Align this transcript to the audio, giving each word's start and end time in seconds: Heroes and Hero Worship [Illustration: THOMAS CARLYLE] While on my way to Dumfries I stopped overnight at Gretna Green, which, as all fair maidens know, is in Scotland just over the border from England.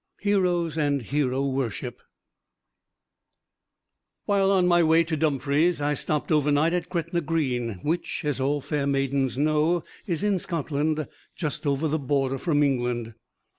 Heroes 0.21 0.79
and 0.79 1.03
Hero 1.03 1.45
Worship 1.45 1.97
[Illustration: 4.25 4.25
THOMAS 4.25 4.25
CARLYLE] 4.39 4.49
While 4.49 4.57
on 4.57 4.67
my 4.67 4.81
way 4.81 5.03
to 5.03 5.15
Dumfries 5.15 5.79
I 5.79 5.93
stopped 5.93 6.31
overnight 6.31 6.73
at 6.73 6.89
Gretna 6.89 7.21
Green, 7.21 7.73
which, 7.83 8.25
as 8.25 8.39
all 8.39 8.61
fair 8.61 8.87
maidens 8.87 9.37
know, 9.37 9.83
is 10.07 10.23
in 10.23 10.39
Scotland 10.39 11.07
just 11.35 11.67
over 11.67 11.87
the 11.87 11.99
border 11.99 12.39
from 12.39 12.63
England. 12.63 13.13